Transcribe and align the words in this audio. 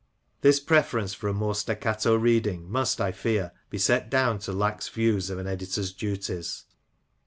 This 0.41 0.59
preference 0.59 1.13
for 1.13 1.27
a 1.27 1.31
more 1.31 1.53
staccato 1.53 2.15
reading 2.15 2.67
must, 2.71 2.99
I 2.99 3.11
fear, 3.11 3.51
be 3.69 3.77
set 3.77 4.09
down 4.09 4.39
to 4.39 4.51
lax 4.51 4.89
views 4.89 5.29
of 5.29 5.37
an 5.37 5.45
editor's 5.45 5.93
duties. 5.93 6.63